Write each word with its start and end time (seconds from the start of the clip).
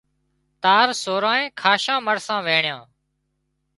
تار 0.63 0.87
سورانئين 1.03 1.51
کاشان 1.61 1.99
مرسان 2.07 2.39
وينڻيان 2.47 2.81